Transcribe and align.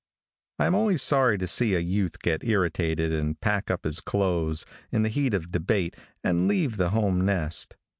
|I 0.57 0.65
AM 0.65 0.73
always 0.73 1.03
sorry 1.03 1.37
to 1.37 1.47
see 1.47 1.75
a 1.75 1.79
youth 1.79 2.21
get 2.23 2.43
irritated 2.43 3.11
and 3.11 3.39
pack 3.39 3.69
up 3.69 3.83
his 3.83 4.01
clothes, 4.01 4.65
in 4.91 5.03
the 5.03 5.09
heat 5.09 5.35
of 5.35 5.51
debate, 5.51 5.95
and 6.23 6.47
leave 6.47 6.77
the 6.77 6.89
home 6.89 7.23
nest. 7.23 7.75